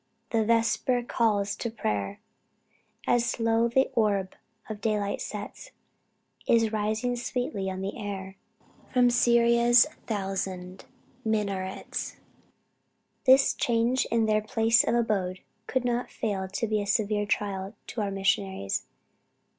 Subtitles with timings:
[0.31, 2.19] the vesper call to prayer,
[3.05, 4.33] As slow the orb
[4.67, 5.69] of daylight sets,
[6.47, 8.35] Is rising sweetly on the air
[8.91, 10.85] From Syria's thousand
[11.23, 12.15] minarets."
[13.27, 17.75] This change in their place of abode could not fail to be a severe trial
[17.85, 18.87] to our missionaries.